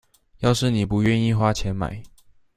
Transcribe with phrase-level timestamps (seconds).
[0.39, 2.01] 要是妳不願意花錢買